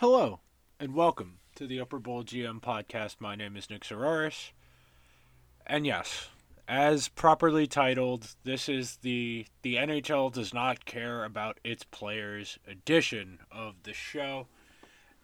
[0.00, 0.40] Hello,
[0.78, 3.16] and welcome to the Upper Bowl GM podcast.
[3.18, 4.50] My name is Nick Sororis.
[5.66, 6.28] And yes,
[6.68, 13.38] as properly titled, this is the the NHL does not care about its players edition
[13.50, 14.48] of the show.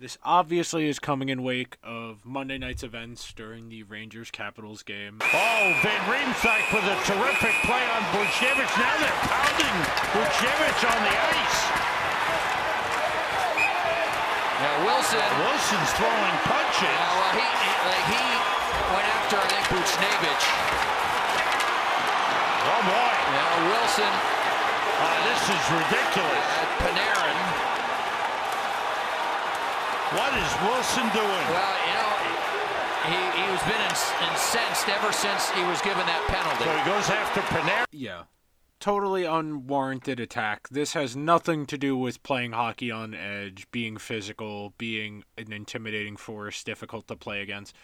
[0.00, 5.18] This obviously is coming in wake of Monday night's events during the Rangers Capitals game.
[5.20, 8.78] Oh, Van Riemsdyk with a terrific play on Buchnevich.
[8.78, 9.84] Now they're pounding
[10.16, 11.81] Buchnevich on the ice.
[14.62, 15.18] Now Wilson.
[15.42, 16.86] Wilson's throwing punches.
[16.86, 18.24] Yeah, well, he, he like he
[18.94, 20.44] went after I think Buchnevich.
[22.70, 23.12] Oh boy.
[23.34, 24.12] Now Wilson.
[25.02, 26.46] Uh, this is ridiculous.
[26.62, 27.38] At Panarin.
[30.14, 31.46] What is Wilson doing?
[31.50, 32.12] Well, you know,
[33.10, 36.62] he he was been incensed ever since he was given that penalty.
[36.62, 37.90] So he goes after Panarin.
[37.90, 38.30] Yeah
[38.82, 40.68] totally unwarranted attack.
[40.68, 46.16] This has nothing to do with playing hockey on edge, being physical, being an intimidating
[46.16, 47.76] force, difficult to play against.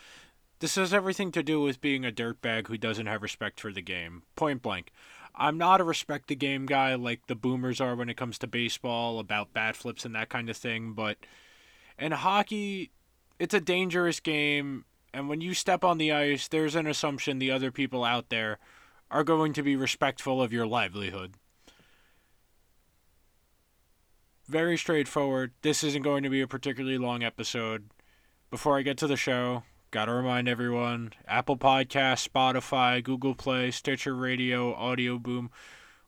[0.58, 3.80] This has everything to do with being a dirtbag who doesn't have respect for the
[3.80, 4.24] game.
[4.34, 4.90] Point blank.
[5.36, 8.48] I'm not a respect the game guy like the boomers are when it comes to
[8.48, 11.16] baseball, about bat flips and that kind of thing, but
[11.96, 12.90] in hockey,
[13.38, 17.52] it's a dangerous game, and when you step on the ice, there's an assumption the
[17.52, 18.58] other people out there
[19.10, 21.34] are going to be respectful of your livelihood.
[24.46, 25.52] Very straightforward.
[25.62, 27.90] This isn't going to be a particularly long episode.
[28.50, 34.14] Before I get to the show, gotta remind everyone Apple Podcast, Spotify, Google Play, Stitcher
[34.14, 35.50] Radio, Audio Boom,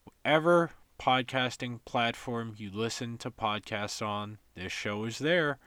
[0.04, 5.58] whatever podcasting platform you listen to podcasts on, this show is there.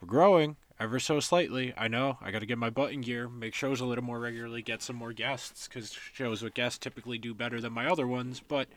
[0.00, 1.72] We're growing ever so slightly.
[1.76, 4.18] I know I got to get my butt in gear, make shows a little more
[4.18, 8.06] regularly, get some more guests because shows with guests typically do better than my other
[8.06, 8.42] ones.
[8.46, 8.68] But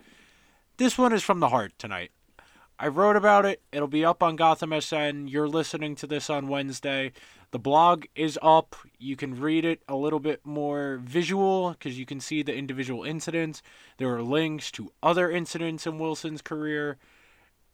[0.78, 2.12] this one is from the heart tonight.
[2.78, 3.62] I wrote about it.
[3.72, 5.28] It'll be up on Gotham SN.
[5.28, 7.12] You're listening to this on Wednesday.
[7.52, 8.76] The blog is up.
[9.00, 13.04] You can read it a little bit more visual because you can see the individual
[13.04, 13.62] incidents.
[13.98, 16.98] There are links to other incidents in Wilson's career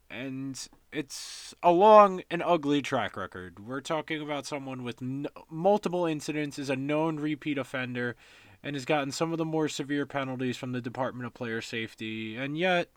[0.10, 3.66] and it's a long and ugly track record.
[3.66, 8.16] We're talking about someone with n- multiple incidents, is a known repeat offender,
[8.64, 12.36] and has gotten some of the more severe penalties from the Department of Player Safety,
[12.36, 12.90] and yet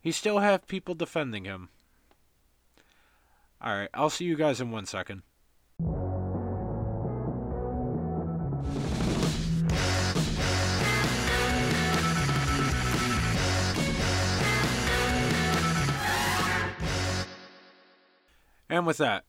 [0.00, 1.68] he still have people defending him.
[3.60, 5.22] All right, I'll see you guys in one second.
[18.68, 19.24] And with that,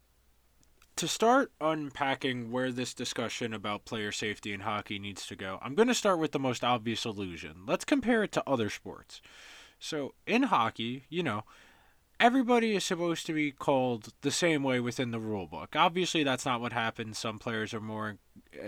[0.98, 5.76] to start unpacking where this discussion about player safety in hockey needs to go, I'm
[5.76, 7.64] going to start with the most obvious illusion.
[7.66, 9.22] Let's compare it to other sports.
[9.80, 11.46] So, in hockey, you know,
[12.20, 15.74] everybody is supposed to be called the same way within the rule book.
[15.74, 17.18] Obviously, that's not what happens.
[17.18, 18.18] Some players are more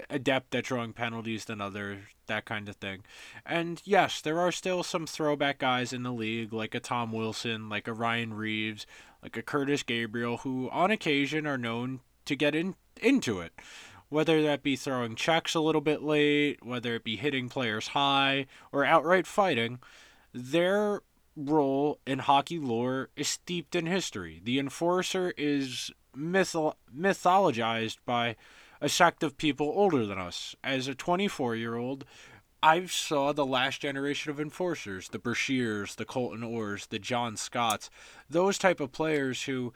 [0.10, 3.04] adept at drawing penalties than others, that kind of thing.
[3.46, 7.70] And yes, there are still some throwback guys in the league, like a Tom Wilson,
[7.70, 8.86] like a Ryan Reaves,
[9.24, 13.54] like a Kurtis Gabriel, who on occasion are known to get in into it.
[14.10, 18.48] Whether that be throwing checks a little bit late, whether it be hitting players high,
[18.72, 19.80] or outright fighting,
[20.34, 21.02] their
[21.36, 24.42] role in hockey lore is steeped in history.
[24.44, 28.36] The enforcer is mytho- mythologized by
[28.82, 30.56] a sect of people older than us.
[30.64, 32.04] As a 24 year old,
[32.64, 37.90] I saw the last generation of enforcers, the Brashears, the Colton Orrs, the John Scotts,
[38.30, 39.74] those type of players who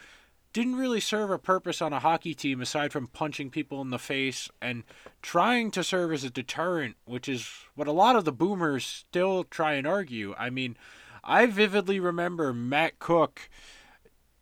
[0.54, 4.00] didn't really serve a purpose on a hockey team aside from punching people in the
[4.00, 4.84] face and
[5.22, 9.44] trying to serve as a deterrent, which is what a lot of the boomers still
[9.44, 10.34] try and argue.
[10.38, 10.78] I mean,
[11.24, 13.50] I vividly remember Matt Cooke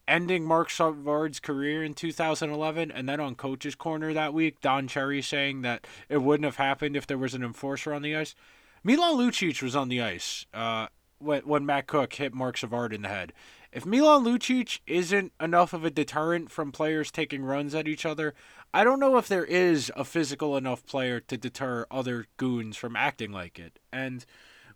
[0.08, 5.22] ending Marc Savard's career in 2011, and then on Coach's Corner that week, Don Cherry
[5.22, 8.36] saying that it wouldn't have happened if there was an enforcer on the ice.
[8.84, 10.88] Milan Lucic was on the ice uh,
[11.19, 13.34] when, when Matt Cooke hit Marc Savard in the head.
[13.72, 18.35] If Milan Lucic isn't enough of a deterrent from players taking runs at each other,
[18.73, 22.96] I don't know if there is a physical enough player to deter other goons from
[22.96, 23.79] acting like it.
[23.91, 24.26] And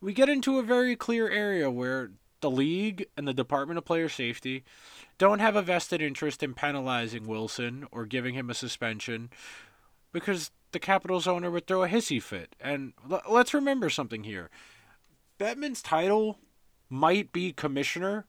[0.01, 2.11] we get into a very clear area where
[2.41, 4.63] the league and the Department of Player Safety
[5.17, 9.29] don't have a vested interest in penalizing Wilson or giving him a suspension
[10.11, 12.55] because the Capitals owner would throw a hissy fit.
[12.59, 14.49] And l- let's remember something here
[15.39, 16.39] Bettman's title
[16.89, 18.25] might be commissioner,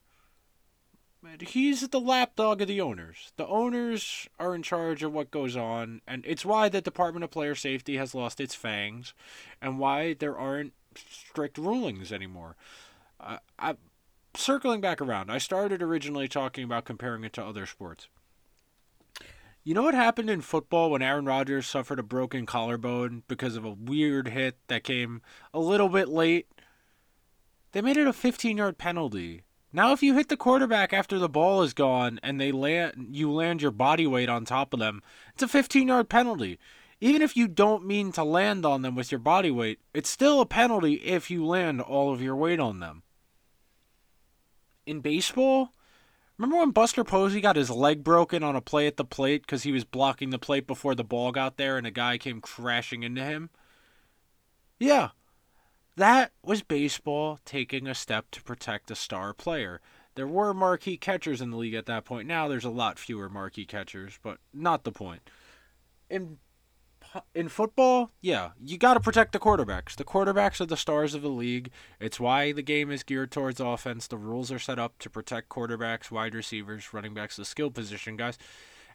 [1.23, 3.31] but he's the lapdog of the owners.
[3.37, 7.31] The owners are in charge of what goes on, and it's why the Department of
[7.31, 9.13] Player Safety has lost its fangs
[9.61, 12.55] and why there aren't strict rulings anymore.
[13.19, 13.75] Uh, I,
[14.39, 18.07] circling back around, I started originally talking about comparing it to other sports.
[19.63, 23.65] You know what happened in football when Aaron Rodgers suffered a broken collarbone because of
[23.65, 25.21] a weird hit that came
[25.53, 26.47] a little bit late?
[27.73, 29.43] They made it a 15 yard penalty.
[29.71, 33.31] Now, if you hit the quarterback after the ball is gone and they land, you
[33.31, 35.03] land your body weight on top of them,
[35.33, 36.57] it's a 15 yard penalty.
[37.01, 40.41] Even if you don't mean to land on them with your body weight, it's still
[40.41, 43.03] a penalty if you land all of your weight on them.
[44.89, 45.71] In baseball,
[46.35, 49.61] remember when Buster Posey got his leg broken on a play at the plate because
[49.61, 53.03] he was blocking the plate before the ball got there and a guy came crashing
[53.03, 53.51] into him?
[54.79, 55.09] Yeah,
[55.95, 59.79] that was baseball taking a step to protect a star player.
[60.15, 62.27] There were marquee catchers in the league at that point.
[62.27, 65.29] Now there's a lot fewer marquee catchers, but not the point.
[66.09, 66.39] In
[67.33, 69.95] in football, yeah, you got to protect the quarterbacks.
[69.95, 71.71] The quarterbacks are the stars of the league.
[71.99, 74.07] It's why the game is geared towards offense.
[74.07, 78.17] The rules are set up to protect quarterbacks, wide receivers, running backs, the skill position
[78.17, 78.37] guys.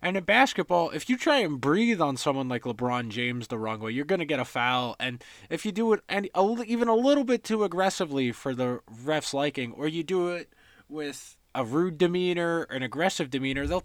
[0.03, 3.81] And in basketball, if you try and breathe on someone like LeBron James the wrong
[3.81, 4.97] way, you're going to get a foul.
[5.01, 6.31] And if you do it any,
[6.67, 10.53] even a little bit too aggressively for the ref's liking, or you do it
[10.89, 13.85] with a rude demeanor, an aggressive demeanor, they'll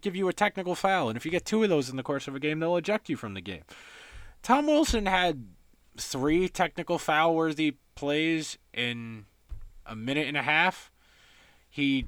[0.00, 1.08] give you a technical foul.
[1.08, 3.08] And if you get two of those in the course of a game, they'll eject
[3.08, 3.62] you from the game.
[4.42, 5.46] Tom Wilson had
[5.96, 9.24] three technical foul worthy plays in
[9.86, 10.90] a minute and a half.
[11.68, 12.06] He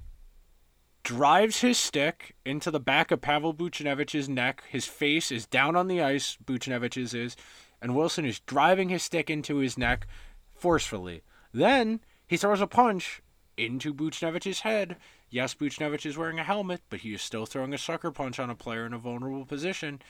[1.05, 4.63] drives his stick into the back of Pavel Buchnevich's neck.
[4.69, 7.37] His face is down on the ice, Buchnevich's is,
[7.81, 10.07] and Wilson is driving his stick into his neck
[10.55, 11.23] forcefully.
[11.53, 13.23] Then he throws a punch
[13.59, 14.97] into Buchnevich's head.
[15.31, 18.51] Yes, Buchnevich is wearing a helmet, but he is still throwing a sucker punch on
[18.51, 20.01] a player in a vulnerable position.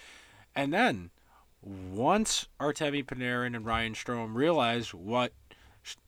[0.55, 1.11] And then,
[1.62, 5.33] once Artemi Panarin and Ryan Strome realize what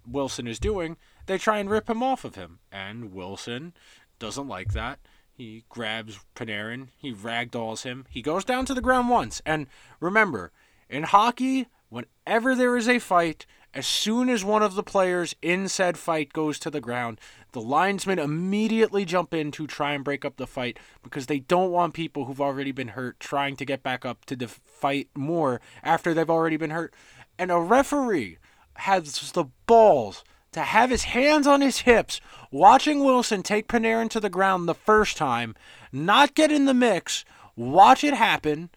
[0.06, 0.96] Wilson is doing,
[1.26, 2.60] they try and rip him off of him.
[2.70, 3.72] And Wilson
[4.18, 4.98] doesn't like that.
[5.32, 9.40] He grabs Panarin, he ragdolls him, he goes down to the ground once.
[9.46, 10.52] And remember,
[10.90, 15.68] in hockey, whenever there is a fight, as soon as one of the players in
[15.68, 17.20] said fight goes to the ground,
[17.52, 21.70] the linesmen immediately jump in to try and break up the fight because they don't
[21.70, 25.60] want people who've already been hurt trying to get back up to def- fight more
[25.82, 26.92] after they've already been hurt.
[27.38, 28.38] And a referee
[28.74, 32.20] has the balls to have his hands on his hips
[32.50, 35.54] watching Wilson take Panarin to the ground the first time,
[35.92, 37.24] not get in the mix,
[37.54, 38.70] watch it happen,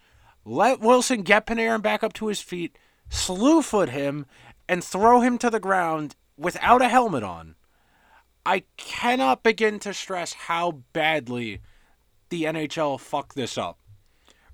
[0.46, 2.78] let Wilson get Panarin back up to his feet,
[3.10, 4.26] slew foot him,
[4.74, 7.54] and throw him to the ground without a helmet on.
[8.44, 11.62] I cannot begin to stress how badly
[12.30, 13.78] the NHL fucked this up.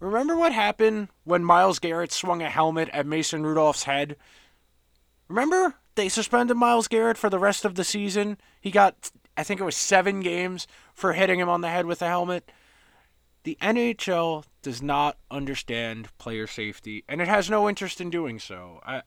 [0.02, 4.18] Remember what happened when Myles Garrett swung a helmet at Mason Rudolph's head?
[5.30, 8.38] Remember they suspended Myles Garrett for the rest of the season?
[8.60, 12.02] He got, I think it was seven games for hitting him on the head with
[12.02, 12.52] a helmet.
[13.44, 18.82] The NHL does not understand player safety, and it has no interest in doing so.
[18.86, 19.04] I,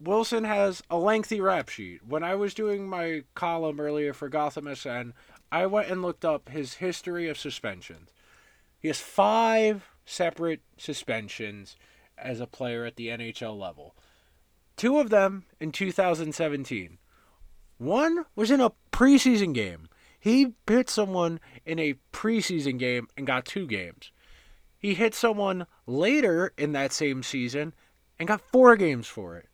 [0.00, 2.06] Wilson has a lengthy rap sheet.
[2.06, 5.12] When I was doing my column earlier for Gotham SN,
[5.50, 8.10] I went and looked up his history of suspensions.
[8.78, 11.76] He has five separate suspensions
[12.16, 13.96] as a player at the NHL level.
[14.76, 16.98] Two of them in 2017.
[17.78, 19.88] One was in a preseason game.
[20.20, 24.12] He hit someone in a preseason game and got two games.
[24.78, 27.74] He hit someone later in that same season
[28.18, 29.47] and got four games for it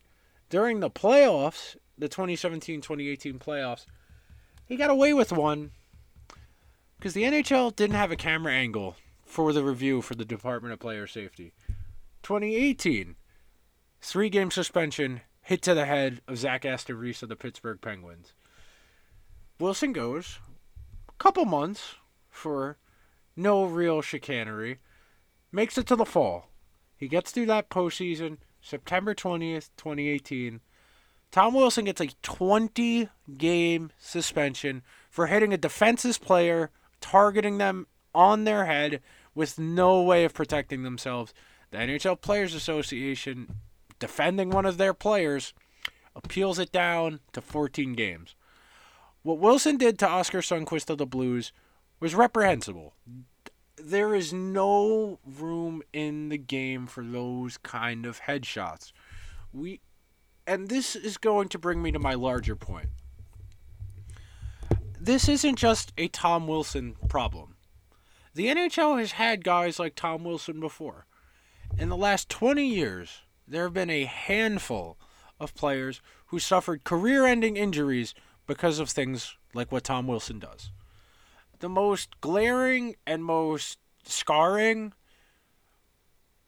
[0.55, 3.87] during the playoffs, the 2017 2018 playoffs,
[4.65, 5.73] he got away with one
[6.97, 8.95] because the NHL didn't have a camera angle
[9.25, 11.55] for the review for the Department of Player Safety.
[12.23, 13.17] 2018,
[14.01, 18.33] three game suspension, hit to the head of Zach Aston of the Pittsburgh Penguins.
[19.59, 20.39] Wilson goes
[21.09, 21.97] a couple months
[22.31, 22.79] for
[23.35, 24.79] no real chicanery,
[25.51, 26.49] makes it to the fall.
[26.97, 30.61] He gets through that postseason, September 20th, 2018.
[31.31, 38.45] Tom Wilson gets a 20 game suspension for hitting a defenseless player, targeting them on
[38.45, 39.03] their head
[39.35, 41.35] with no way of protecting themselves.
[41.73, 43.57] The NHL Players Association,
[43.99, 45.53] defending one of their players,
[46.17, 48.35] appeals it down to 14 games.
[49.23, 51.53] What Wilson did to Oskar Sundqvist of the Blues
[52.01, 52.95] was reprehensible
[53.77, 58.93] there is no room in the game for those kind of headshots.
[59.53, 59.81] We
[60.47, 62.89] and this is going to bring me to my larger point.
[65.01, 67.57] This isn't just a Tom Wilson problem.
[68.35, 71.07] The NHL has had guys like Tom Wilson before.
[71.79, 74.99] In the last 20 years, there have been a handful
[75.41, 78.15] of players who suffered career ending injuries
[78.47, 80.71] because of things like what Tom Wilson does.
[81.61, 84.93] The most glaring and most scarring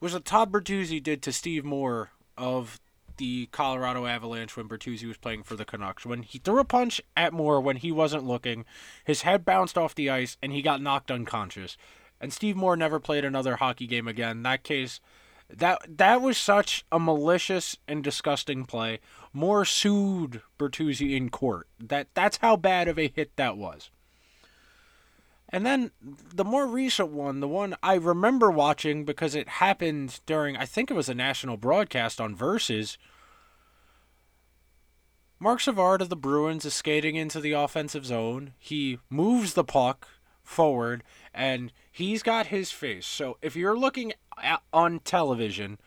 [0.00, 2.80] was what Todd Bertuzzi did to Steve Moore of
[3.16, 6.04] the Colorado Avalanche when Bertuzzi was playing for the Canucks.
[6.04, 8.64] When he threw a punch at Moore when he wasn't looking,
[9.04, 11.76] his head bounced off the ice and he got knocked unconscious.
[12.20, 14.38] And Steve Moore never played another hockey game again.
[14.38, 15.00] In that case,
[15.48, 19.00] that that was such a malicious and disgusting play.
[19.32, 21.68] Moore sued Bertuzzi in court.
[21.78, 23.90] That that's how bad of a hit that was.
[25.56, 30.54] And then the more recent one, the one I remember watching because it happened during,
[30.54, 32.98] I think it was a national broadcast on Versus.
[35.40, 38.52] Marc Savard of the Bruins is skating into the offensive zone.
[38.58, 40.06] He moves the puck
[40.42, 43.06] forward and he's got his face.
[43.06, 45.78] So if you're looking at, on television,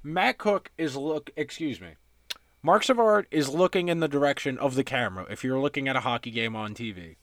[0.00, 1.96] Matt Cooke is look, excuse me.
[2.62, 6.00] Marc Savard is looking in the direction of the camera if you're looking at a
[6.02, 7.16] hockey game on TV.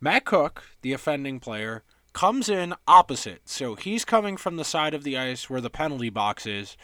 [0.00, 3.48] Matt Cooke, the offending player, comes in opposite.
[3.48, 6.76] So he's coming from the side of the ice where the penalty box is.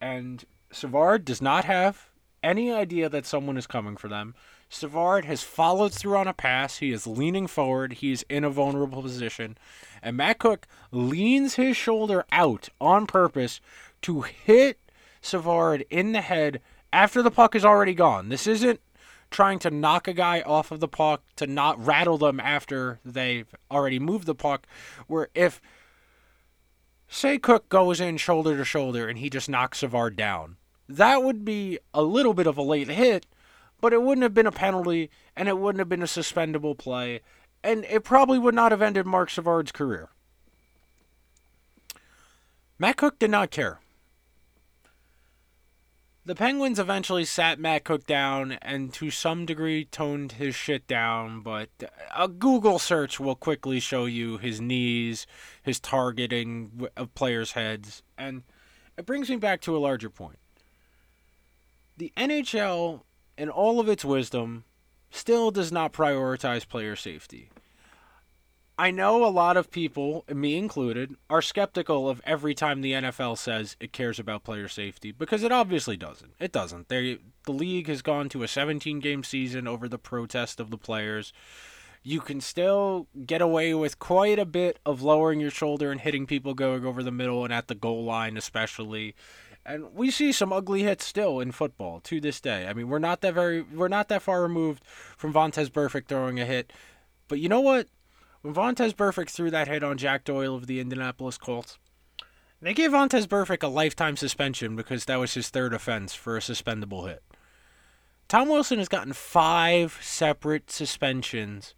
[0.00, 2.08] And Savard does not have
[2.42, 4.34] any idea that someone is coming for them.
[4.70, 6.78] Savard has followed through on a pass.
[6.78, 7.94] He is leaning forward.
[7.94, 9.56] He is in a vulnerable position.
[10.02, 13.60] And Matt Cooke leans his shoulder out on purpose
[14.02, 14.78] to hit
[15.20, 16.60] Savard in the head
[16.92, 18.28] after the puck is already gone.
[18.28, 18.80] This isn't
[19.30, 23.54] trying to knock a guy off of the puck to not rattle them after they've
[23.70, 24.66] already moved the puck.
[25.06, 25.60] Where if,
[27.08, 30.56] say, Cooke goes in shoulder to shoulder and he just knocks Savard down,
[30.88, 33.26] that would be a little bit of a late hit,
[33.80, 37.20] but it wouldn't have been a penalty and it wouldn't have been a suspendable play,
[37.62, 40.08] and it probably would not have ended Marc Savard's career.
[42.78, 43.80] Matt Cooke did not care.
[46.28, 51.40] The Penguins eventually sat Matt Cooke down and to some degree toned his shit down,
[51.40, 51.70] but
[52.14, 55.26] a Google search will quickly show you his knees,
[55.62, 58.42] his targeting of players' heads, and
[58.98, 60.38] it brings me back to a larger point.
[61.96, 63.04] The NHL,
[63.38, 64.64] in all of its wisdom,
[65.10, 67.48] still does not prioritize player safety.
[68.80, 73.36] I know a lot of people, me included, are skeptical of every time the NFL
[73.36, 76.34] says it cares about player safety because it obviously doesn't.
[76.38, 76.88] It doesn't.
[76.88, 80.78] They, the league has gone to a 17 game season over the protest of the
[80.78, 81.32] players.
[82.04, 86.24] You can still get away with quite a bit of lowering your shoulder and hitting
[86.24, 89.16] people going over the middle and at the goal line, especially.
[89.66, 92.68] And we see some ugly hits still in football to this day.
[92.68, 94.84] I mean, we're not that very, we're not that far removed
[95.16, 96.72] from Vontaze Burfict throwing a hit,
[97.26, 97.88] but you know what?
[98.48, 101.76] When Vontaze Burfict threw that hit on Jack Doyle of the Indianapolis Colts,
[102.62, 106.40] they gave Vontaze Burfict a lifetime suspension because that was his third offense for a
[106.40, 107.22] suspendable hit.
[108.26, 111.74] Tom Wilson has gotten five separate suspensions,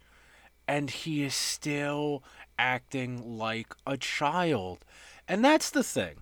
[0.65, 2.23] and he is still
[2.57, 4.85] acting like a child.
[5.27, 6.21] And that's the thing.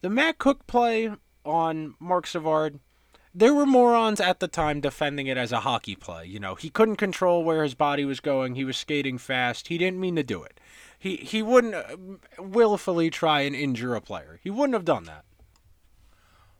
[0.00, 1.10] The Matt Cooke play
[1.44, 2.80] on Marc Savard
[3.34, 6.26] there were morons at the time defending it as a hockey play.
[6.26, 8.54] You know, he couldn't control where his body was going.
[8.54, 9.68] He was skating fast.
[9.68, 10.60] He didn't mean to do it.
[10.98, 11.96] He he wouldn't uh,
[12.38, 14.38] willfully try and injure a player.
[14.42, 15.24] He wouldn't have done that.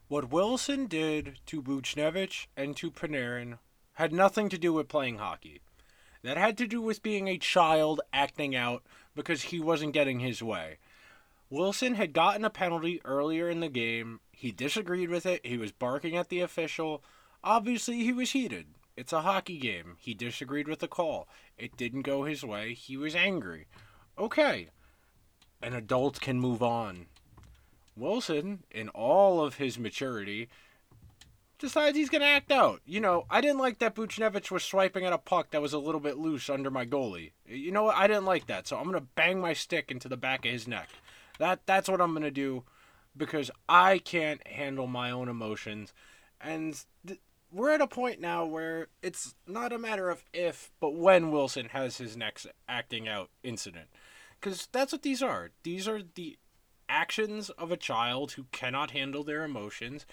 [0.07, 3.59] What Wilson did to Buchnevich and to Panarin
[3.93, 5.61] had nothing to do with playing hockey.
[6.23, 8.83] That had to do with being a child acting out
[9.15, 10.77] because he wasn't getting his way.
[11.53, 15.45] Wilson had gotten a penalty earlier in the game he disagreed with it.
[15.45, 17.03] He was barking at the official.
[17.43, 18.65] Obviously, he was heated.
[18.97, 19.97] It's a hockey game.
[19.99, 21.27] He disagreed with the call.
[21.55, 22.73] It didn't go his way.
[22.73, 23.67] He was angry.
[24.17, 24.69] Okay.
[25.61, 27.05] An adult can move on.
[27.95, 30.49] Wilson, in all of his maturity,
[31.59, 32.81] decides he's going to act out.
[32.83, 35.77] You know, I didn't like that Buchnevich was swiping at a puck that was a
[35.77, 37.33] little bit loose under my goalie.
[37.45, 37.95] You know what?
[37.95, 38.67] I didn't like that.
[38.67, 40.89] So I'm going to bang my stick into the back of his neck.
[41.43, 42.63] That that's what I'm to do
[43.17, 45.91] because I can't handle my own emotions.
[46.39, 47.19] And th-
[47.51, 51.67] we're at a point now where it's not a matter of if, but when Wilson
[51.73, 53.87] has his next acting out incident.
[54.39, 55.49] Because that's what these are.
[55.63, 56.37] These are the
[56.87, 60.05] actions of a child who cannot handle their emotions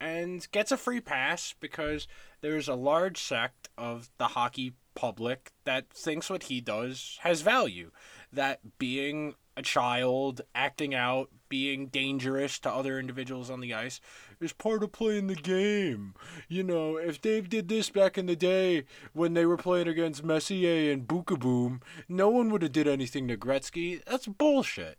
[0.00, 2.06] and gets a free pass because
[2.42, 7.90] there's a large sect of the hockey public that thinks what he does has value.
[8.32, 14.00] That being a child, acting out, being dangerous to other individuals on the ice
[14.40, 16.14] is part of playing the game.
[16.48, 20.24] You know, if Dave did this back in the day when they were playing against
[20.24, 24.04] Messier and Beukeboom, no one would have did anything to Gretzky.
[24.04, 24.98] That's bullshit.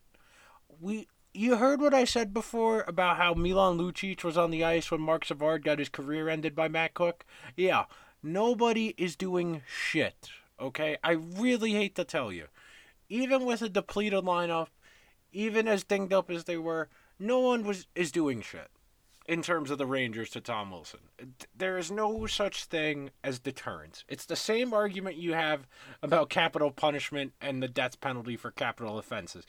[0.79, 4.89] We you heard what I said before about how Milan Lucic was on the ice
[4.89, 7.25] when Marc Savard got his career ended by Matt Cooke?
[7.55, 7.85] Yeah,
[8.23, 10.97] nobody is doing shit, okay?
[11.03, 12.47] I really hate to tell you.
[13.09, 14.67] Even with a depleted lineup,
[15.31, 18.69] even as dinged up as they were, no one was is doing shit
[19.27, 20.99] in terms of the Rangers to Tom Wilson.
[21.55, 24.05] There is no such thing as deterrence.
[24.07, 25.67] It's the same argument you have
[26.01, 29.45] about capital punishment and the death penalty for capital offenses.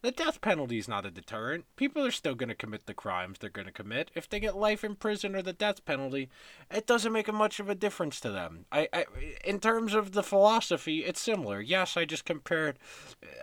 [0.00, 1.64] The death penalty is not a deterrent.
[1.74, 4.12] People are still going to commit the crimes they're going to commit.
[4.14, 6.28] If they get life in prison or the death penalty,
[6.70, 8.66] it doesn't make much of a difference to them.
[8.70, 9.06] I, I
[9.44, 11.60] in terms of the philosophy, it's similar.
[11.60, 12.78] Yes, I just compared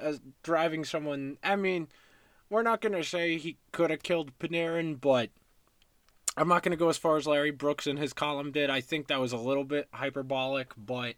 [0.02, 1.38] uh, driving someone.
[1.44, 1.90] I mean,
[2.50, 5.32] we're not going to say he could have killed Panarin, but
[6.38, 8.70] I'm not going to go as far as Larry Brooks in his column did.
[8.70, 11.16] I think that was a little bit hyperbolic, but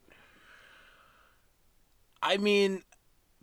[2.23, 2.83] I mean,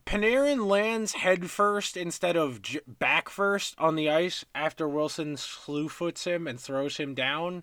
[0.07, 5.89] Panarin lands head first instead of j- back first on the ice after Wilson slew
[5.89, 7.63] foots him and throws him down.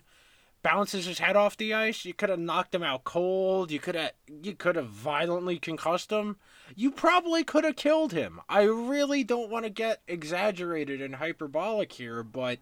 [0.62, 2.04] Bounces his head off the ice.
[2.04, 3.70] You could have knocked him out cold.
[3.70, 6.36] You could have you could have violently concussed him.
[6.76, 8.40] You probably could have killed him.
[8.48, 12.58] I really don't want to get exaggerated and hyperbolic here, but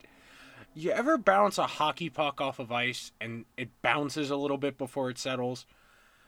[0.75, 4.79] you ever bounce a hockey puck off of ice and it bounces a little bit
[4.79, 5.67] before it settles?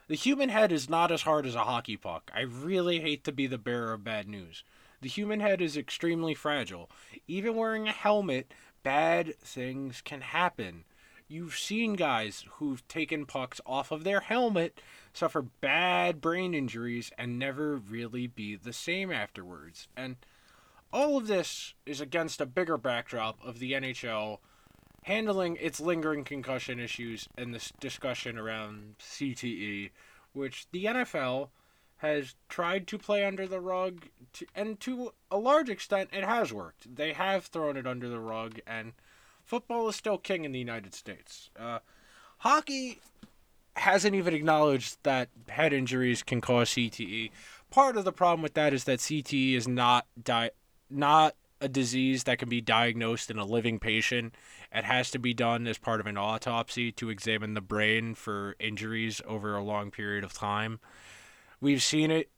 [0.09, 2.31] The human head is not as hard as a hockey puck.
[2.35, 4.65] I really hate to be the bearer of bad news.
[5.01, 6.91] The human head is extremely fragile.
[7.27, 10.85] Even wearing a helmet, bad things can happen.
[11.29, 14.81] You've seen guys who've taken pucks off of their helmet
[15.13, 19.89] suffer bad brain injuries and never really be the same afterwards.
[19.97, 20.17] And
[20.93, 24.39] all of this is against a bigger backdrop of the NHL
[25.03, 29.91] handling its lingering concussion issues and this discussion around CTE,
[30.33, 31.49] which the NFL
[31.99, 36.53] has tried to play under the rug, to, and to a large extent, it has
[36.53, 36.97] worked.
[36.97, 38.93] They have thrown it under the rug, and
[39.45, 41.51] football is still king in the United States.
[41.59, 41.79] Uh,
[42.39, 43.01] hockey
[43.77, 47.31] hasn't even acknowledged that head injuries can cause CTE.
[47.71, 50.51] Part of the problem with that is that CTE is not di-
[50.91, 54.35] not a disease that can be diagnosed in a living patient.
[54.75, 58.57] It has to be done as part of an autopsy to examine the brain for
[58.59, 60.81] injuries over a long period of time.
[61.61, 62.31] We've seen it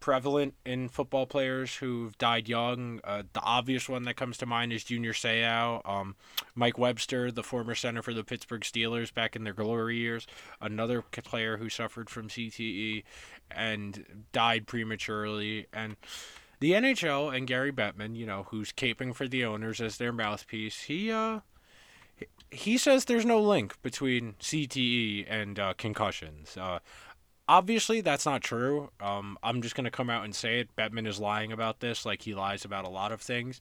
[0.00, 3.00] prevalent in football players who've died young.
[3.04, 5.86] Uh, the obvious one that comes to mind is Junior Seau.
[5.86, 6.16] Um,
[6.54, 10.26] Mike Webster, the former center for the Pittsburgh Steelers back in their glory years,
[10.60, 13.04] another player who suffered from CTE
[13.50, 15.66] and died prematurely.
[15.72, 15.96] And
[16.60, 20.82] the NHL and Gary Bettman, you know, who's caping for the owners as their mouthpiece,
[20.82, 21.40] he uh
[22.50, 26.56] he says there's no link between CTE and uh, concussions.
[26.56, 26.80] Uh,
[27.48, 28.90] obviously, that's not true.
[29.00, 30.76] Um, I'm just gonna come out and say it.
[30.76, 33.60] Bettman is lying about this, like he lies about a lot of things.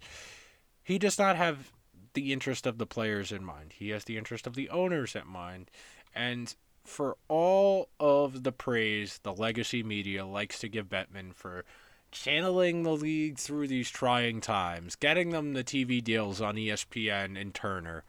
[0.83, 1.71] He does not have
[2.13, 3.73] the interest of the players in mind.
[3.77, 5.69] He has the interest of the owners in mind,
[6.13, 11.63] and for all of the praise the legacy media likes to give Bettman for
[12.12, 17.54] channeling the league through these trying times, getting them the TV deals on ESPN and
[17.54, 18.04] Turner.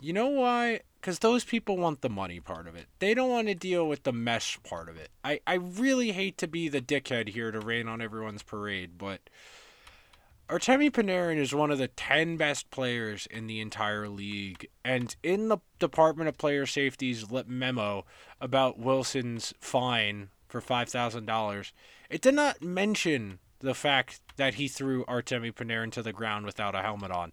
[0.00, 0.80] You know why?
[1.00, 2.86] Because those people want the money part of it.
[2.98, 5.10] They don't want to deal with the mesh part of it.
[5.22, 9.20] I, I really hate to be the dickhead here to rain on everyone's parade, but
[10.48, 14.68] Artemi Panarin is one of the 10 best players in the entire league.
[14.84, 18.04] And in the Department of Player Safety's memo
[18.40, 21.72] about Wilson's fine for $5,000,
[22.10, 26.76] it did not mention the fact that he threw Artemi Panarin to the ground without
[26.76, 27.32] a helmet on.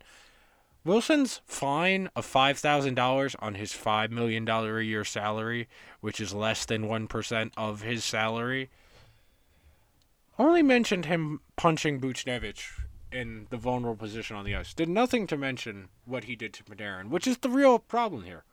[0.83, 5.67] Wilson's fine of $5,000 on his $5 million a year salary,
[5.99, 8.71] which is less than 1% of his salary,
[10.39, 12.71] only mentioned him punching Buchnevich
[13.11, 14.73] in the vulnerable position on the ice.
[14.73, 18.45] Did nothing to mention what he did to Panarin, which is the real problem here.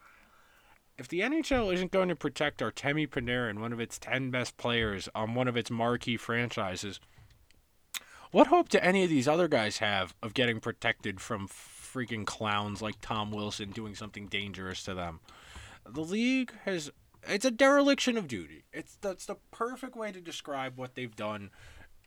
[0.98, 5.08] If the NHL isn't going to protect Artemi Panarin, one of its 10 best players
[5.14, 6.98] on one of its marquee franchises,
[8.32, 12.82] what hope do any of these other guys have of getting protected from freaking clowns
[12.82, 15.20] like Tom Wilson doing something dangerous to them?
[15.88, 16.90] The league has
[17.28, 18.64] it's a dereliction of duty.
[18.72, 21.50] It's that's the perfect way to describe what they've done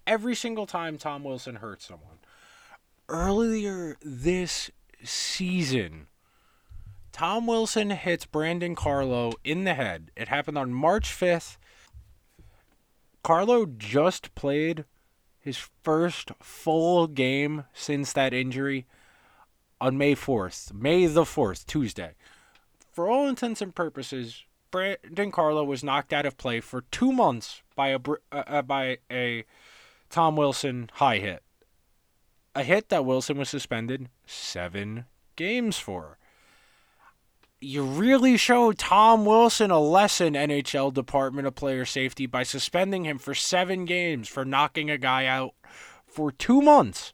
[0.06, 2.19] every single time Tom Wilson hurts someone.
[3.10, 4.69] Earlier this
[5.04, 6.08] season,
[7.12, 10.12] Tom Wilson hits Brandon Carlo in the head.
[10.15, 11.58] It happened on March 5th.
[13.24, 14.86] Carlo just played
[15.39, 18.86] his first full game since that injury
[19.80, 20.74] on May 4th.
[20.74, 22.13] May the 4th, Tuesday.
[22.91, 27.62] For all intents and purposes, Brandon Carlo was knocked out of play for two months
[27.76, 28.00] by a
[28.32, 29.43] uh, uh, by a
[30.10, 31.43] Tom Wilson high hit.
[32.56, 36.17] a hit that Wilson was suspended seven games for.
[37.63, 43.19] You really showed Tom Wilson a lesson, NHL Department of Player Safety, by suspending him
[43.19, 45.54] for seven games for knocking a guy out
[46.08, 47.13] for two months.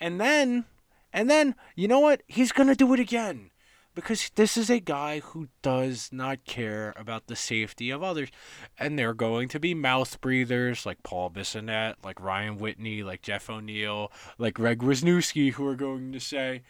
[0.00, 0.64] And then,
[1.12, 2.24] and then, you know what?
[2.26, 3.50] He's going to do it again
[3.94, 8.30] because this is a guy who does not care about the safety of others.
[8.78, 13.48] And they're going to be mouth breathers like Paul Bissonnette, like Ryan Whitney, like Jeff
[13.48, 16.62] O'Neill, like Greg Wyshynski, who are going to say,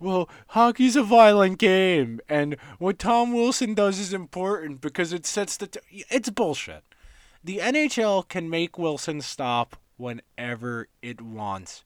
[0.00, 2.20] well, hockey's a violent game.
[2.28, 5.68] And what Tom Wilson does is important because it sets the.
[5.68, 6.84] T- it's bullshit.
[7.44, 11.84] The NHL can make Wilson stop whenever it wants.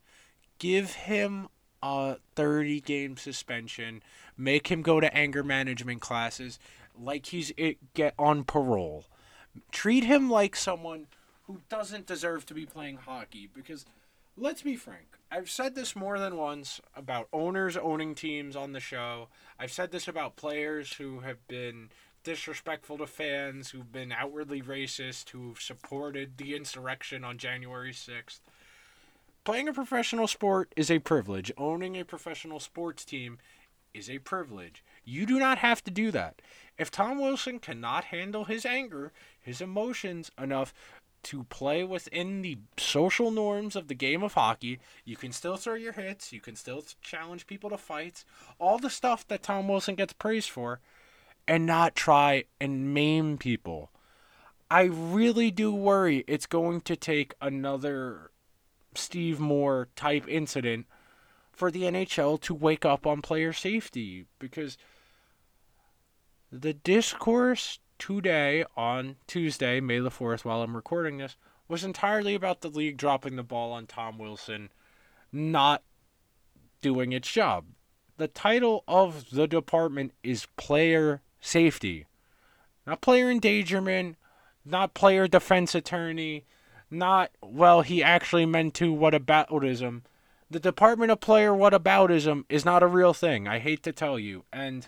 [0.59, 1.49] Give him
[1.83, 4.03] a 30 game suspension
[4.37, 6.59] make him go to anger management classes
[7.01, 9.05] like he's it, get on parole.
[9.71, 11.07] Treat him like someone
[11.47, 13.85] who doesn't deserve to be playing hockey because
[14.37, 15.19] let's be frank.
[15.31, 19.29] I've said this more than once about owners owning teams on the show.
[19.59, 21.91] I've said this about players who have been
[22.23, 28.41] disrespectful to fans, who've been outwardly racist, who've supported the insurrection on January 6th.
[29.45, 31.53] Playing a professional sport is a privilege.
[31.57, 33.39] Owning a professional sports team
[33.97, 34.85] is a privilege.
[35.05, 36.43] You do not have to do that.
[36.79, 40.75] If Tom Wilson cannot handle his anger, his emotions enough
[41.25, 45.75] to play within the social norms of the game of hockey, you can still throw
[45.75, 48.25] your hits, you can still challenge people to fights,
[48.59, 50.81] all the stuff that Tom Wilson gets praised for,
[51.49, 53.91] and not try and maim people.
[54.71, 58.31] I really do worry it's going to take another
[58.95, 60.87] Steve Moore type incident
[61.57, 64.77] for the NHL to wake up on player safety because
[66.53, 72.61] the discourse today on Tuesday, May the 4th, while I'm recording this, was entirely about
[72.61, 74.69] the league dropping the ball on Tom Wilson
[75.33, 75.83] not
[76.83, 77.65] doing its job.
[78.19, 82.07] The title of the department is player safety,
[82.87, 84.17] not player endangerment,
[84.65, 86.45] not player defense attorney,
[86.91, 90.03] not, well, he actually meant to what aboutism
[90.51, 93.49] the Department of Player Whataboutism is not a real thing.
[93.49, 94.45] I hate to tell you.
[94.53, 94.87] And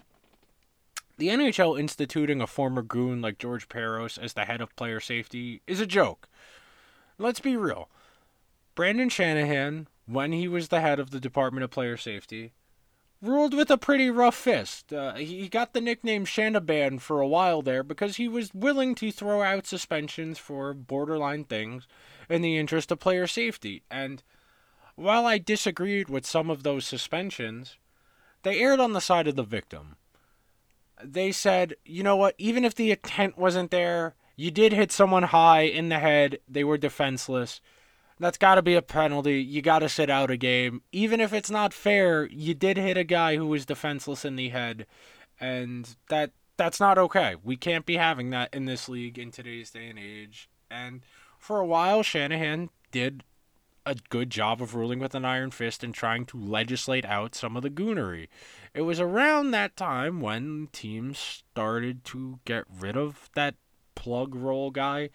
[1.16, 5.62] the NHL instituting a former goon like George Parros as the head of player safety
[5.66, 6.29] is a joke.
[7.18, 7.88] Let's be real.
[8.77, 12.53] Brendan Shanahan, when he was the head of the Department of Player Safety,
[13.21, 14.92] ruled with a pretty rough fist.
[14.92, 19.11] Uh, he got the nickname Shanaban for a while there because he was willing to
[19.11, 21.88] throw out suspensions for borderline things
[22.29, 23.83] in the interest of player safety.
[23.90, 24.23] And
[24.98, 27.76] while I disagreed with some of those suspensions,
[28.42, 29.94] they erred on the side of the victim.
[31.02, 35.22] They said, you know what, even if the intent wasn't there, you did hit someone
[35.24, 37.61] high in the head, they were defenseless.
[38.18, 39.40] That's got to be a penalty.
[39.40, 40.82] You got to sit out a game.
[40.90, 44.48] Even if it's not fair, you did hit a guy who was defenseless in the
[44.48, 44.87] head,
[45.38, 47.37] and that that's not okay.
[47.44, 50.50] We can't be having that in this league in today's day and age.
[50.68, 51.02] And
[51.38, 53.22] for a while, Shanahan did
[53.88, 57.57] a good job of ruling with an iron fist and trying to legislate out some
[57.57, 58.29] of the goonery.
[58.74, 63.55] It was around that time when teams started to get rid of that
[63.94, 65.09] plug role guy,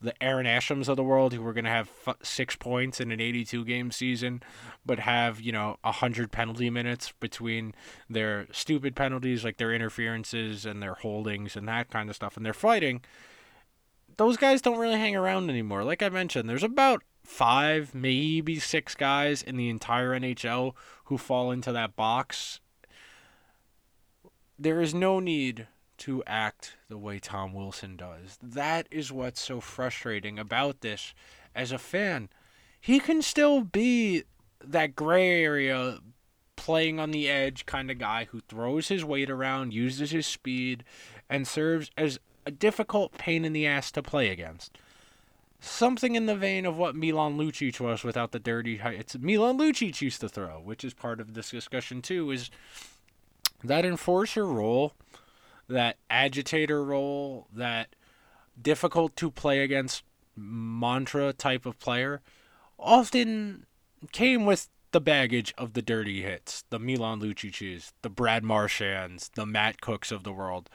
[0.00, 3.10] the Arron Ashams of the world, who were going to have f- six points in
[3.10, 4.42] an 82 game season,
[4.86, 7.74] but have, you know, 100 penalty minutes between
[8.08, 12.46] their stupid penalties, like their interferences and their holdings and that kind of stuff, and
[12.46, 13.02] their fighting.
[14.16, 15.84] Those guys don't really hang around anymore.
[15.84, 21.50] Like I mentioned, there's about five, maybe six guys in the entire NHL who fall
[21.50, 22.60] into that box.
[24.58, 25.66] There is no need
[25.98, 28.38] to act the way Tom Wilson does.
[28.42, 31.14] That is what's so frustrating about this
[31.54, 32.30] as a fan.
[32.80, 34.24] He can still be
[34.64, 35.98] that gray area
[36.56, 40.84] playing on the edge kind of guy who throws his weight around, uses his speed,
[41.28, 44.78] and serves as a difficult pain in the ass to play against
[45.60, 50.00] something in the vein of what Milan Lucic was without the dirty it's Milan Lucic
[50.00, 52.50] used to throw, which is part of this discussion too, is
[53.62, 54.94] that enforcer role,
[55.68, 57.94] that agitator role, that
[58.60, 60.02] difficult to play against
[60.36, 62.20] mantra type of player
[62.78, 63.66] often
[64.12, 69.46] came with the baggage of the dirty hits, the Milan Lucic's, the Brad Marchands, the
[69.46, 70.68] Matt Cookes of the world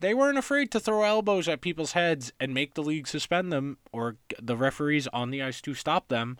[0.00, 3.78] they weren't afraid to throw elbows at people's heads and make the league suspend them
[3.92, 6.38] or the referees on the ice to stop them.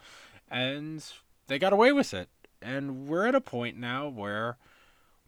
[0.51, 1.05] And
[1.47, 2.29] they got away with it.
[2.63, 4.57] And we're at a point now where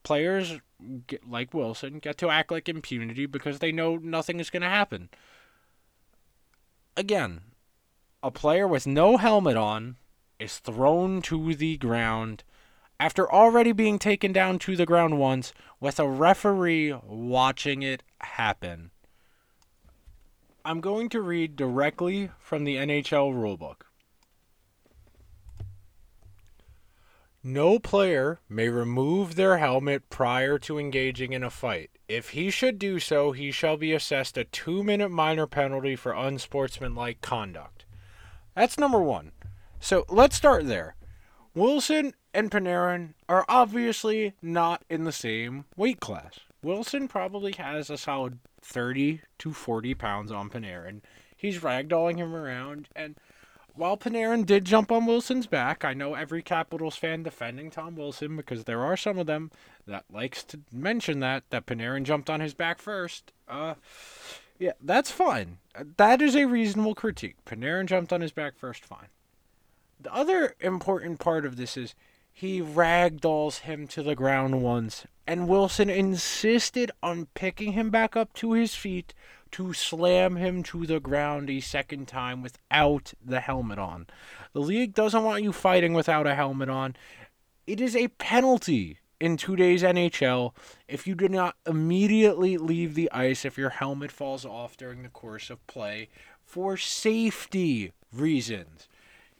[0.03, 0.61] players
[1.07, 4.68] get, like Wilson get to act like impunity because they know nothing is going to
[4.68, 5.11] happen.
[6.97, 7.42] Again,
[8.23, 9.97] a player with no helmet on
[10.38, 12.45] is thrown to the ground
[13.02, 18.92] after already being taken down to the ground once with a referee watching it happen.
[20.64, 23.86] I'm going to read directly from the NHL rulebook.
[27.42, 31.90] No player may remove their helmet prior to engaging in a fight.
[32.06, 36.12] If he should do so, he shall be assessed a two minute minor penalty for
[36.12, 37.84] unsportsmanlike conduct.
[38.54, 39.32] That's number one.
[39.80, 40.94] So let's start there.
[41.52, 46.40] Wilson and Panarin are obviously not in the same weight class.
[46.62, 51.01] Wilson probably has a solid 30 to 40 pounds on Panarin.
[51.37, 53.16] He's ragdolling him around, and
[53.75, 58.37] while Panarin did jump on Wilson's back, I know every Capitals fan defending Tom Wilson
[58.37, 59.51] because there are some of them
[59.87, 63.33] that likes to mention that that Panarin jumped on his back first.
[63.49, 63.75] Uh,
[64.59, 65.59] yeah, that's fine.
[65.97, 67.37] That is a reasonable critique.
[67.47, 69.09] Panarin jumped on his back first, fine.
[69.99, 71.95] The other important part of this is
[72.33, 78.33] he ragdolls him to the ground once, and Wilson insisted on picking him back up
[78.35, 79.14] to his feet
[79.53, 84.07] to slam him to the ground a second time without the helmet on.
[84.55, 86.97] The league doesn't want you fighting without a helmet on.
[87.66, 90.53] It is a penalty in today's NHL
[90.88, 95.09] if you do not immediately leave the ice if your helmet falls off during the
[95.09, 96.09] course of play
[96.45, 98.88] for safety reasons.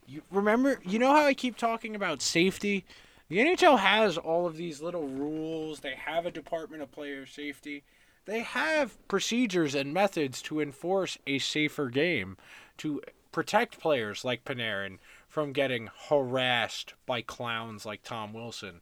[0.07, 2.85] You remember, you know how I keep talking about safety?
[3.29, 5.81] The NHL has all of these little rules.
[5.81, 7.85] They have a department of player safety.
[8.25, 12.37] They have procedures and methods to enforce a safer game,
[12.79, 18.81] to protect players like Panarin from getting harassed by clowns like Tom Wilson.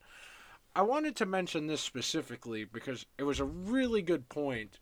[0.75, 4.79] I wanted to mention this specifically because it was a really good point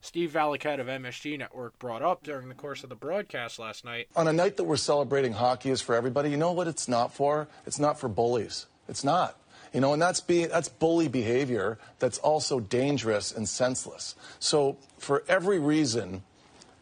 [0.00, 4.08] Steve Valiquette of MSG Network brought up during the course of the broadcast last night.
[4.16, 7.12] On a night that we're celebrating hockey is for everybody, you know what it's not
[7.12, 7.48] for?
[7.66, 8.66] It's not for bullies.
[8.88, 9.36] It's not.
[9.72, 14.14] You know, and that's be, that's bully behavior that's also dangerous and senseless.
[14.38, 16.22] So for every reason,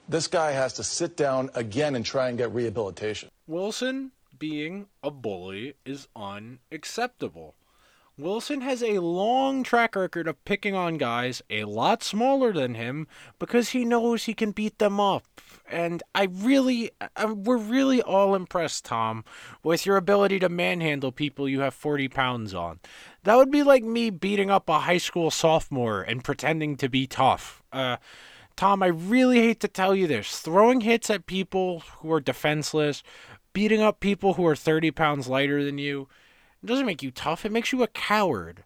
[0.09, 3.31] this guy has to sit down again and try and get rehabilitation.
[3.49, 7.55] Wilson being a bully is unacceptable.
[8.19, 13.07] Wilson has a long track record of picking on guys a lot smaller than him
[13.39, 15.25] because he knows he can beat them up.
[15.71, 19.23] And I really, I, we're really all impressed, Tom,
[19.63, 22.81] with your ability to manhandle people you have 40 pounds on.
[23.25, 27.07] That would be like me beating up a high school sophomore and pretending to be
[27.07, 27.63] tough.
[27.71, 27.99] Uh,
[28.57, 30.39] Tom, I really hate to tell you this.
[30.39, 33.03] Throwing hits at people who are defenseless,
[33.53, 36.09] beating up people who are 30 pounds lighter than you,
[36.63, 38.65] it doesn't make you tough, it makes you a coward.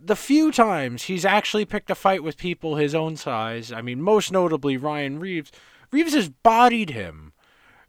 [0.00, 4.00] The few times he's actually picked a fight with people his own size, I mean,
[4.00, 5.50] most notably Ryan Reaves,
[5.90, 7.32] Reaves has bodied him.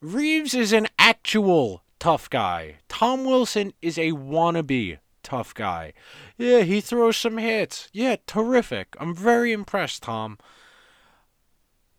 [0.02, 2.78] Reaves is an actual tough guy.
[2.88, 5.94] Tom Wilson is a wannabe tough guy.
[6.38, 7.90] Yeah, he throws some hits.
[7.92, 8.96] Yeah, terrific.
[9.00, 10.38] I'm very impressed, Tom.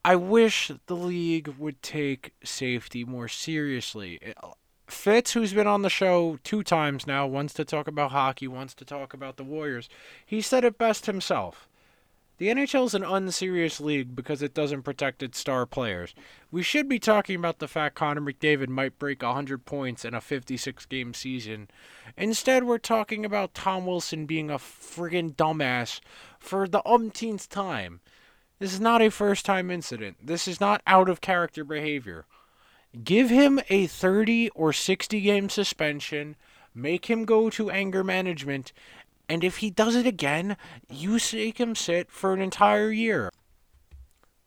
[0.02, 4.18] I wish the league would take safety more seriously.
[4.90, 8.74] Fitz, who's been on the show two times now, wants to talk about hockey, wants
[8.74, 9.88] to talk about the Warriors,
[10.24, 11.68] he said it best himself.
[12.40, 16.14] The NHL is an unserious league because it doesn't protect its star players.
[16.50, 20.22] We should be talking about the fact Connor McDavid might break 100 points in a
[20.22, 21.68] 56 game season.
[22.16, 26.00] Instead, we're talking about Tom Wilson being a friggin' dumbass
[26.38, 28.00] for the umpteenth time.
[28.58, 30.16] This is not a first time incident.
[30.22, 32.24] This is not out of character behavior.
[33.04, 36.36] Give him a 30 or 60 game suspension,
[36.74, 38.72] make him go to anger management,
[39.28, 40.56] and if he does it again,
[40.88, 43.30] you make him sit for an entire year.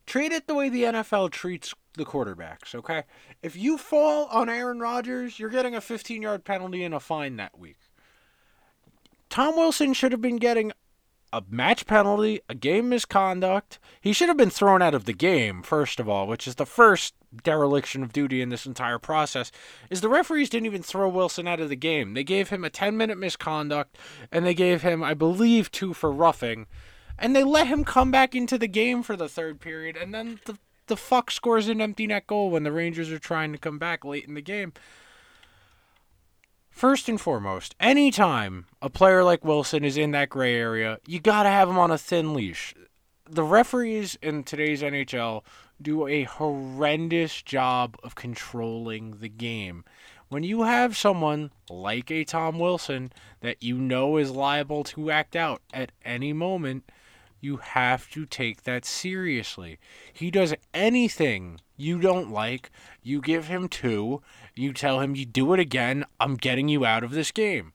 [0.06, 3.04] Treat it the way the NFL treats the quarterbacks, okay?
[3.42, 7.38] If you fall on Aaron Rodgers, you're getting a 15 yard penalty and a fine
[7.38, 7.78] that week.
[9.30, 10.74] Tom Wilson should have been getting
[11.32, 13.80] a match penalty, a game misconduct.
[14.02, 16.66] He should have been thrown out of the game, first of all, which is the
[16.66, 19.52] first dereliction of duty in this entire process.
[19.90, 22.14] Is the referees didn't even throw Wilson out of the game.
[22.14, 23.98] They gave him a 10 minute misconduct,
[24.32, 26.68] and they gave him, I believe, two for roughing.
[27.18, 30.40] And they let him come back into the game for the third period, and then
[30.46, 33.78] the, the fuck scores an empty net goal when the Rangers are trying to come
[33.78, 34.74] back late in the game.
[36.74, 41.44] First and foremost, anytime a player like Wilson is in that gray area, you got
[41.44, 42.74] to have him on a thin leash.
[43.30, 45.44] The referees in today's NHL
[45.82, 49.84] do a horrendous job of controlling the game.
[50.30, 55.36] When you have someone like a Tom Wilson that you know is liable to act
[55.36, 56.84] out at any moment,
[57.44, 59.78] You have to take that seriously.
[60.14, 64.22] He does anything you don't like, you give him two,
[64.56, 67.74] you tell him you do it again, I'm getting you out of this game.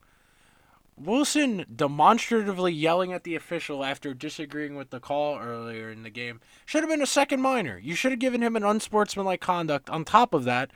[0.99, 6.41] Wilson demonstratively yelling at the official after disagreeing with the call earlier in the game
[6.65, 7.77] should have been a second minor.
[7.77, 10.71] You should have given him an unsportsmanlike conduct on top of that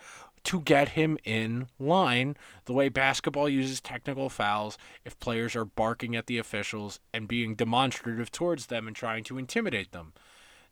[0.45, 6.15] to get him in line the way basketball uses technical fouls if players are barking
[6.15, 10.13] at the officials and being demonstrative towards them and trying to intimidate them.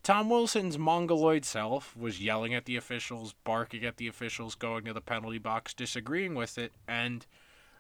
[0.03, 4.93] Tom Wilson's mongoloid self was yelling at the officials, barking at the officials, going to
[4.93, 7.27] the penalty box, disagreeing with it, and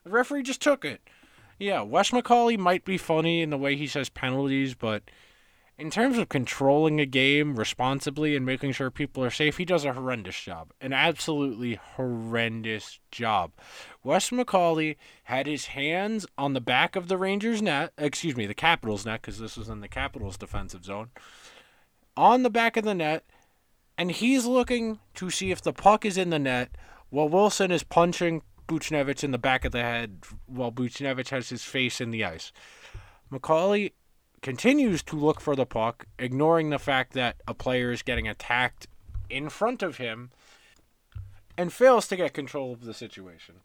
[0.03, 1.01] the referee just took it.
[1.61, 5.03] Yeah, Wes McCauley might be funny in the way he says penalties, but
[5.77, 9.85] in terms of controlling a game responsibly and making sure people are safe, he does
[9.85, 10.71] a horrendous job.
[10.81, 13.51] An absolutely horrendous job.
[14.03, 14.95] Wes McCauley
[15.25, 19.21] had his hands on the back of the Rangers net, excuse me, the Capitals net,
[19.21, 21.09] because this was in the Capitals defensive zone,
[22.17, 23.23] on the back of the net,
[23.99, 26.75] and he's looking to see if the puck is in the net
[27.11, 31.63] while Wilson is punching Buchnevich in the back of the head while Buchnevich has his
[31.63, 32.53] face in the ice.
[33.29, 33.91] McCauley
[34.41, 38.87] continues to look for the puck, ignoring the fact that a player is getting attacked
[39.29, 40.31] in front of him,
[41.57, 43.55] and fails to get control of the situation.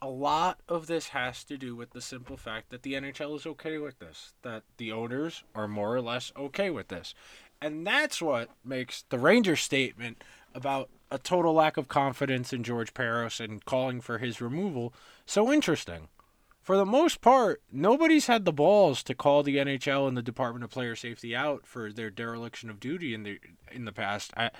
[0.00, 3.44] A lot of this has to do with the simple fact that the NHL is
[3.44, 7.12] okay with this, that the owners are more or less okay with this.
[7.60, 10.22] And that's what makes the Rangers statement
[10.58, 14.92] about a total lack of confidence in George Parros and calling for his removal
[15.24, 16.08] so interesting
[16.68, 20.64] for the most part, nobody's had the balls to call the NHL and the Department
[20.64, 23.40] of Player Safety out for their dereliction of duty in the
[23.72, 24.34] in the past.
[24.36, 24.50] I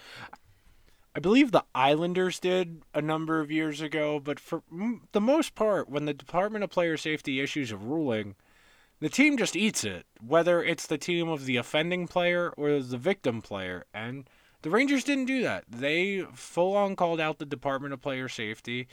[1.15, 4.63] I believe the Islanders did a number of years ago, but for
[5.13, 8.37] the most part, when the Department of Player Safety issues a ruling,
[9.01, 12.97] the team just eats it, whether it's the team of the offending player or the
[12.97, 13.85] victim player.
[13.93, 14.31] And
[14.63, 15.65] the Rangers didn't do that.
[15.69, 18.89] They full on called out the Department of Player Safety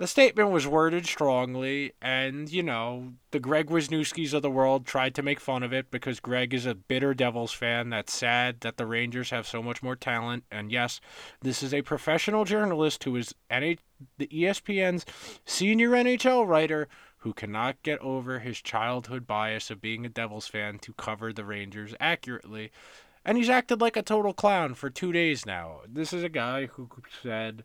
[0.00, 5.14] the statement was worded strongly, and, you know, the Greg Wyshynskis of the world tried
[5.14, 8.78] to make fun of it because Greg is a bitter Devils fan that's sad that
[8.78, 10.44] the Rangers have so much more talent.
[10.50, 11.02] And yes,
[11.42, 13.80] this is a professional journalist who is NH-
[14.16, 15.04] the ESPN's
[15.44, 20.78] senior NHL writer who cannot get over his childhood bias of being a Devils fan
[20.78, 22.72] to cover the Rangers accurately.
[23.24, 25.80] And he's acted like a total clown for two days now.
[25.86, 26.88] This is a guy who
[27.22, 27.64] said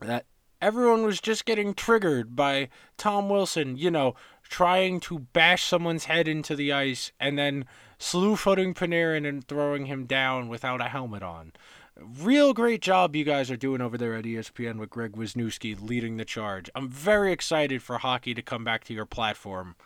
[0.00, 0.26] that
[0.60, 6.26] everyone was just getting triggered by Tom Wilson, you know, trying to bash someone's head
[6.26, 7.64] into the ice and then
[7.98, 11.52] slew footing Panarin and throwing him down without a helmet on.
[11.96, 16.16] Real great job you guys are doing over there at ESPN with Greg Wyshynski leading
[16.16, 16.68] the charge.
[16.74, 19.76] I'm very excited for hockey to come back to your platform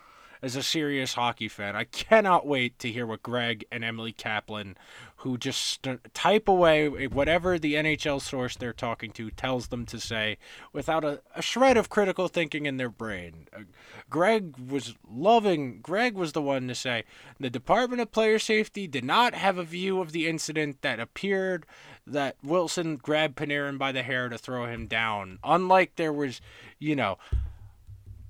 [0.41, 1.75] as a serious hockey fan.
[1.75, 4.77] I cannot wait to hear what Greg and Emily Kaplan,
[5.17, 10.37] who just type away whatever the NHL source they're talking to tells them to say
[10.71, 13.47] without a, a shred of critical thinking in their brain.
[13.53, 13.61] Uh,
[14.09, 17.03] Greg was loving, Greg was the one to say
[17.39, 21.65] the Department of Player Safety did not have a view of the incident that appeared
[22.07, 25.39] that Wilson grabbed Panarin by the hair to throw him down.
[25.43, 26.41] Unlike there was,
[26.79, 27.17] you know,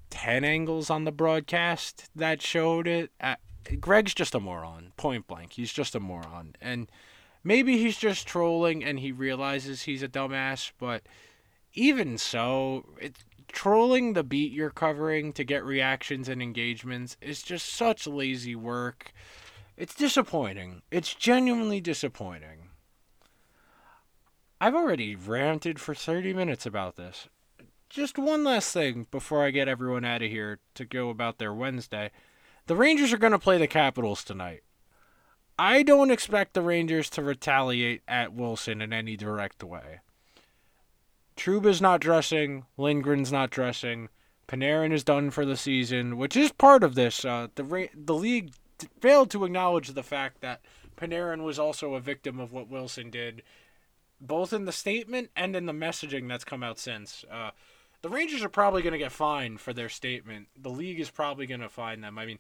[0.10, 3.12] 10 angles on the broadcast that showed it.
[3.20, 3.36] Uh,
[3.80, 5.54] Greg's just a moron, point blank.
[5.54, 6.56] He's just a moron.
[6.62, 6.90] And
[7.44, 11.04] maybe he's just trolling and he realizes he's a dumbass, but
[11.74, 13.18] even so, it,
[13.48, 19.12] trolling the beat you're covering to get reactions and engagements is just such lazy work.
[19.78, 20.82] It's disappointing.
[20.92, 22.70] It's genuinely disappointing.
[24.60, 27.30] I've already ranted for 30 minutes about this
[27.90, 31.54] just one last thing before I get everyone out of here to go about their
[31.54, 32.12] Wednesday.
[32.68, 34.62] The Rangers are going to play the Capitals tonight.
[35.58, 40.00] I don't expect the Rangers to retaliate at Wilson in any direct way.
[41.36, 44.10] Trouba's not dressing, Lindgren's not dressing,
[44.48, 47.24] Panarin is done for the season, which is part of this.
[47.24, 48.52] Uh, the the league
[49.00, 50.62] failed to acknowledge the fact that
[50.98, 53.44] Panarin was also a victim of what Wilson did,
[54.20, 57.24] both in the statement and in the messaging that's come out since.
[57.32, 57.52] Uh,
[58.02, 60.48] the Rangers are probably going to get fined for their statement.
[60.58, 62.18] The league is probably going to fine them.
[62.18, 62.40] I mean,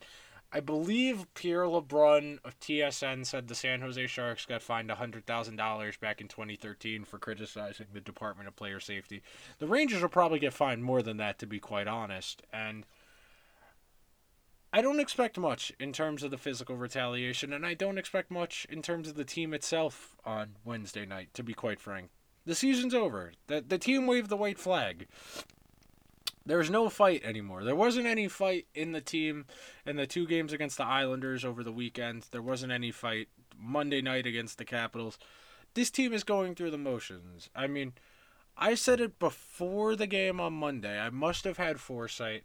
[0.52, 6.22] I believe Pierre LeBrun of TSN said the San Jose Sharks got fined $100,000 back
[6.22, 9.22] in 2013 for criticizing the Department of Player Safety.
[9.60, 12.42] The Rangers will probably get fined more than that, to be quite honest.
[12.52, 12.88] And
[14.74, 18.66] I don't expect much in terms of the physical retaliation, and I don't expect much
[18.70, 22.10] in terms of the team itself on Wednesday night, to be quite frank.
[22.46, 23.34] The season's over.
[23.48, 25.08] The, the team waved the white flag.
[26.46, 27.64] There's no fight anymore.
[27.64, 29.46] There wasn't any fight in the team
[29.86, 32.26] in the two games against the Islanders over the weekend.
[32.32, 35.20] There wasn't any fight Monday night against the Capitals.
[35.76, 37.50] This team is going through the motions.
[37.56, 37.94] I mean,
[38.58, 41.00] I said it before the game on Monday.
[41.00, 42.44] I must have had foresight.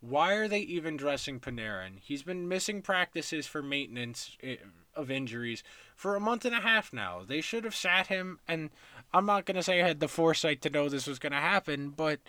[0.00, 1.98] Why are they even dressing Panarin?
[2.02, 4.56] He's been missing practices for maintenance eh,
[4.94, 5.62] of injuries
[5.96, 7.22] for a month and a half now.
[7.26, 8.68] They should have sat him, and
[9.14, 11.38] I'm not going to say I had the foresight to know this was going to
[11.38, 12.20] happen, but,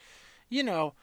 [0.49, 0.93] you know,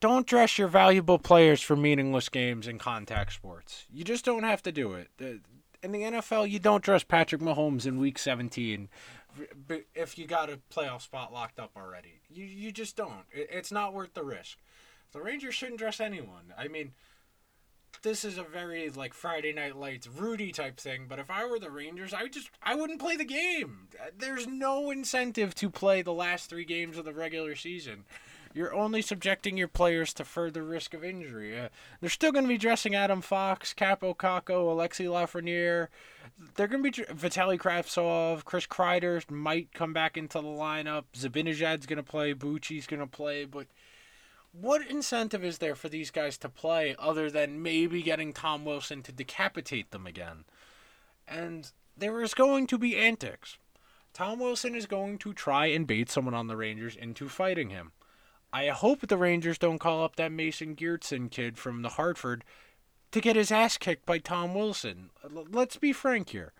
[0.00, 3.86] don't dress your valuable players for meaningless games in contact sports.
[3.92, 5.08] You just don't have to do it.
[5.82, 8.88] In the NFL, you don't dress Patrick Mahomes in week 17
[9.94, 12.20] if you got a playoff spot locked up already.
[12.28, 13.24] You, you just don't.
[13.32, 14.58] It's not worth the risk.
[15.12, 16.52] The Rangers shouldn't dress anyone.
[16.56, 16.92] I mean,
[18.02, 21.58] this is a very like Friday Night Lights Rudy type thing, but if I were
[21.58, 23.88] the Rangers, I just I wouldn't play the game.
[24.16, 28.04] There's no incentive to play the last 3 games of the regular season.
[28.54, 31.58] You're only subjecting your players to further risk of injury.
[31.58, 31.68] Uh,
[32.00, 35.88] they're still going to be dressing Adam Fox, Kaapo Kakko, Alexi Lafreniere.
[36.56, 41.04] They're going to be Vitaly Kravtsov, Chris Kreider might come back into the lineup.
[41.14, 43.66] Zibanejad's going to play, Bucci's going to play, but
[44.52, 49.02] what incentive is there for these guys to play other than maybe getting Tom Wilson
[49.02, 50.44] to decapitate them again?
[51.26, 53.58] And there is going to be antics.
[54.12, 57.92] Tom Wilson is going to try and bait someone on the Rangers into fighting him.
[58.52, 62.44] I hope the Rangers don't call up that Mason Geertsen kid from the Hartford
[63.12, 65.10] to get his ass kicked by Tom Wilson.
[65.30, 66.52] Let's be frank here.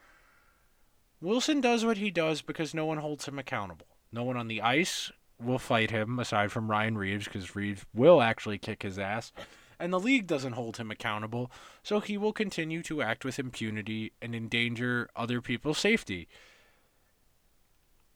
[1.20, 3.86] Wilson does what he does because no one holds him accountable.
[4.12, 5.10] No one on the ice
[5.42, 9.32] will fight him aside from Ryan Reaves because Reaves will actually kick his ass.
[9.80, 11.52] And the league doesn't hold him accountable,
[11.84, 16.26] so he will continue to act with impunity and endanger other people's safety.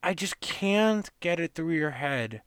[0.02, 2.42] I just can't get it through your head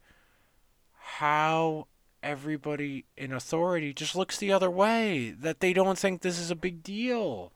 [0.91, 1.87] how
[2.21, 6.55] everybody in authority just looks the other way, that they don't think this is a
[6.55, 7.53] big deal.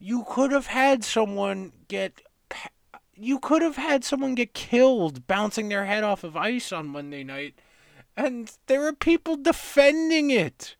[0.00, 2.22] You could have had someone get
[3.18, 7.24] you could have had someone get killed bouncing their head off of ice on Monday
[7.24, 7.58] night,
[8.16, 10.76] and there are people defending it.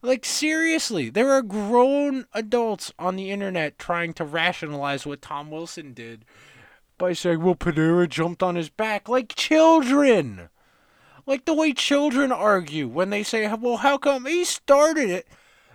[0.00, 5.92] Like, seriously, there are grown adults on the internet trying to rationalize what Tom Wilson
[5.92, 6.24] did
[6.98, 9.08] by saying, well, Panarin jumped on his back.
[9.08, 10.50] Like children.
[11.26, 15.28] Like the way children argue when they say, well, how come he started it?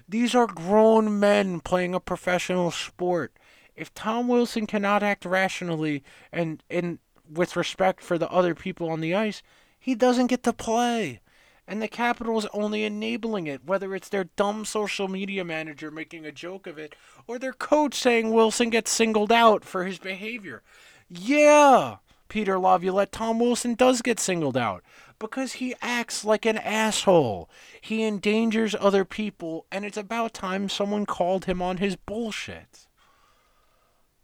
[0.08, 3.34] These are grown men playing a professional sport.
[3.76, 7.00] If Tom Wilson cannot act rationally and in
[7.32, 9.42] with respect for the other people on the ice,
[9.80, 11.22] he doesn't get to play.
[11.68, 16.32] And the Capitals only enabling it, whether it's their dumb social media manager making a
[16.32, 16.96] joke of it
[17.26, 20.62] or their coach saying Wilson gets singled out for his behavior.
[21.10, 21.98] Yeah,
[22.28, 24.84] Peter Laviolette, Tom Wilson does get singled out
[25.20, 27.50] because he acts like an asshole.
[27.80, 32.88] He endangers other people, and it's about time someone called him on his bullshit.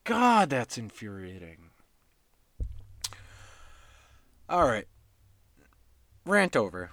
[0.09, 1.69] God, that's infuriating.
[4.49, 4.87] All right.
[6.25, 6.89] Rant over.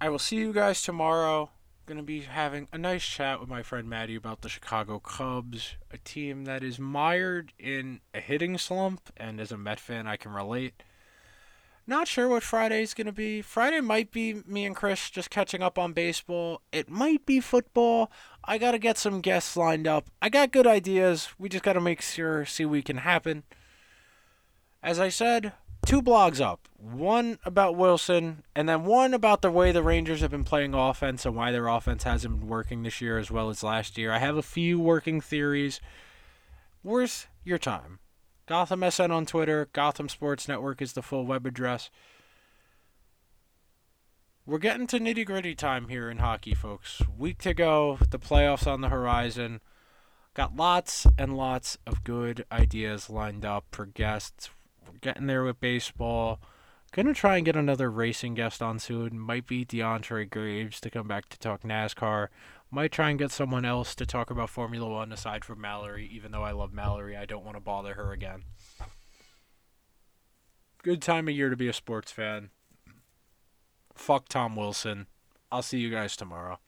[0.00, 1.50] I will see you guys tomorrow.
[1.84, 5.74] Going to be having a nice chat with my friend Maddie about the Chicago Cubs,
[5.90, 10.16] a team that is mired in a hitting slump, and as a Met fan, I
[10.16, 10.82] can relate.
[11.86, 13.42] Not sure what Friday's going to be.
[13.42, 16.62] Friday might be me and Chris just catching up on baseball.
[16.70, 18.10] It might be football.
[18.44, 20.06] I got to get some guests lined up.
[20.20, 21.28] I got good ideas.
[21.38, 23.44] We just got to make sure, see we can happen.
[24.82, 25.52] As I said,
[25.86, 26.68] two blogs up.
[26.76, 31.24] One about Wilson, and then one about the way the Rangers have been playing offense
[31.24, 34.10] and why their offense hasn't been working this year as well as last year.
[34.10, 35.80] I have a few working theories.
[36.82, 38.00] Worth your time.
[38.46, 39.68] Gotham SN on Twitter.
[39.72, 41.90] Gotham Sports Network is the full web address.
[44.44, 47.00] We're getting to nitty gritty time here in hockey, folks.
[47.16, 49.60] Week to go, the playoffs on the horizon.
[50.34, 54.50] Got lots and lots of good ideas lined up for guests.
[54.84, 56.40] We're getting there with baseball.
[56.90, 59.16] Gonna try and get another racing guest on soon.
[59.16, 62.26] Might be DeAndre Graves to come back to talk NASCAR.
[62.68, 66.32] Might try and get someone else to talk about Formula One aside from Mallory, even
[66.32, 67.16] though I love Mallory.
[67.16, 68.42] I don't want to bother her again.
[70.82, 72.50] Good time of year to be a sports fan.
[73.94, 75.06] Fuck Tom Wilson.
[75.50, 76.58] I'll see you guys tomorrow.